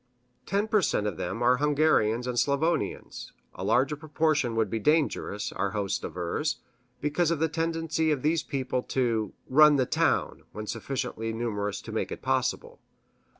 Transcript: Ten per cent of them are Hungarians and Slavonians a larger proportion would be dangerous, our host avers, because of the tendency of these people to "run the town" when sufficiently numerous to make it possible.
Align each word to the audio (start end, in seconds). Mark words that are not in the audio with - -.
Ten 0.47 0.67
per 0.67 0.81
cent 0.81 1.05
of 1.05 1.17
them 1.17 1.43
are 1.43 1.57
Hungarians 1.57 2.25
and 2.25 2.35
Slavonians 2.39 3.33
a 3.53 3.63
larger 3.63 3.95
proportion 3.95 4.55
would 4.55 4.67
be 4.67 4.79
dangerous, 4.79 5.51
our 5.51 5.73
host 5.77 6.03
avers, 6.03 6.57
because 7.01 7.29
of 7.29 7.37
the 7.37 7.47
tendency 7.47 8.09
of 8.09 8.23
these 8.23 8.41
people 8.41 8.81
to 8.97 9.31
"run 9.47 9.75
the 9.75 9.85
town" 9.85 10.41
when 10.53 10.65
sufficiently 10.65 11.31
numerous 11.33 11.81
to 11.83 11.91
make 11.91 12.11
it 12.11 12.23
possible. 12.23 12.79